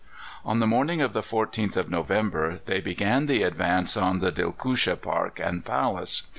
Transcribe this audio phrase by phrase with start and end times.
[0.43, 4.99] On the morning of the 14th of November they began the advance on the Dilkoosha
[4.99, 6.23] Park and Palace.